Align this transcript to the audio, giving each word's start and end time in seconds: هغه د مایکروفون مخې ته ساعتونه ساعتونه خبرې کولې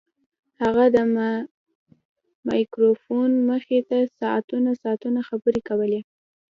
هغه 0.61 0.85
د 0.95 0.97
مایکروفون 2.47 3.31
مخې 3.49 3.79
ته 3.89 3.97
ساعتونه 4.19 4.69
ساعتونه 4.81 5.19
خبرې 5.29 5.61
کولې 5.69 6.01